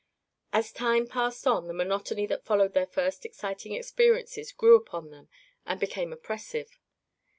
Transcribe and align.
As 0.51 0.71
time 0.71 1.05
passed 1.05 1.45
on 1.45 1.67
the 1.67 1.75
monotony 1.75 2.25
that 2.25 2.43
followed 2.43 2.73
their 2.73 2.87
first 2.87 3.23
exciting 3.23 3.73
experiences 3.75 4.51
grew 4.51 4.75
upon 4.75 5.11
them 5.11 5.29
and 5.63 5.79
became 5.79 6.11
oppressive. 6.11 6.79